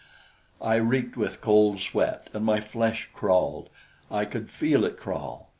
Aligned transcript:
I 0.63 0.77
reeked 0.77 1.15
with 1.15 1.41
cold 1.41 1.79
sweat, 1.79 2.31
and 2.33 2.43
my 2.43 2.59
flesh 2.59 3.07
crawled 3.13 3.69
I 4.09 4.25
could 4.25 4.49
feel 4.49 4.83
it 4.83 4.97
crawl. 4.97 5.49